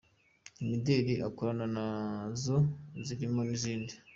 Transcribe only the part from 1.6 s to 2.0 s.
na